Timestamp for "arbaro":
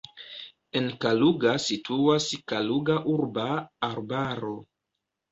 3.89-4.55